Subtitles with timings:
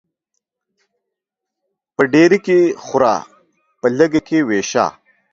[1.95, 3.15] په ډيري کې خوره،
[3.79, 4.85] په لږي کې ويشه.